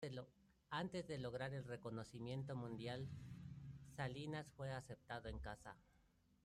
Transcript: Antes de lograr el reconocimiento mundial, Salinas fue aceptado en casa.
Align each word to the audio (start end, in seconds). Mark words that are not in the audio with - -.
Antes 0.71 1.07
de 1.07 1.19
lograr 1.19 1.53
el 1.53 1.63
reconocimiento 1.63 2.55
mundial, 2.55 3.07
Salinas 3.95 4.47
fue 4.57 4.71
aceptado 4.71 5.29
en 5.29 5.37
casa. 5.37 5.77